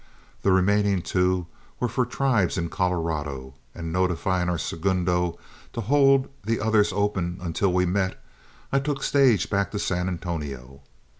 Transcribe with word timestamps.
The 0.41 0.51
remaining 0.51 1.03
two 1.03 1.45
were 1.79 1.87
for 1.87 2.07
tribes 2.07 2.57
in 2.57 2.69
Colorado, 2.69 3.53
and 3.75 3.93
notifying 3.93 4.49
our 4.49 4.57
segundo 4.57 5.37
to 5.73 5.81
hold 5.81 6.27
the 6.43 6.59
others 6.59 6.91
open 6.91 7.37
until 7.39 7.71
we 7.71 7.85
met, 7.85 8.19
I 8.71 8.79
took 8.79 9.03
stage 9.03 9.47
back 9.51 9.69
to 9.69 9.77
San 9.77 10.07
Antonio. 10.07 10.81